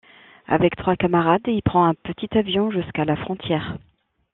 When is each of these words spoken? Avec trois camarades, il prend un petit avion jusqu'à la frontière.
Avec 0.47 0.75
trois 0.75 0.95
camarades, 0.95 1.43
il 1.45 1.61
prend 1.61 1.85
un 1.85 1.93
petit 1.93 2.35
avion 2.35 2.71
jusqu'à 2.71 3.05
la 3.05 3.15
frontière. 3.15 3.77